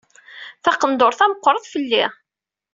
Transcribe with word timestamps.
Taqenduṛt-a 0.63 1.25
meqqret 1.31 1.65
fell-i. 1.73 2.05